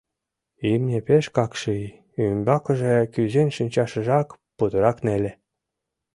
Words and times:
Имне 0.71 0.99
пеш 1.07 1.25
какши, 1.35 1.79
ӱмбакыже 2.25 2.95
кӱзен 3.13 3.49
шинчашыжак 3.55 4.27
путырак 4.57 4.97
неле. 5.05 5.31